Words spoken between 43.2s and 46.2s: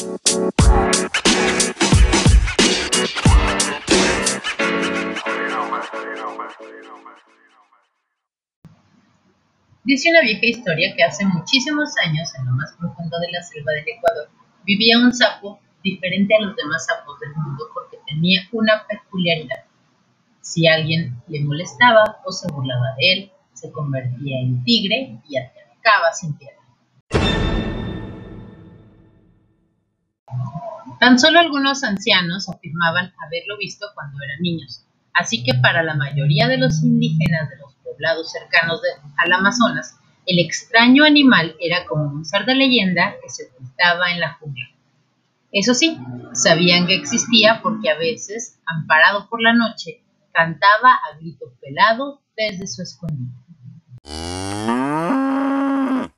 que se ocultaba en la jungla. Eso sí,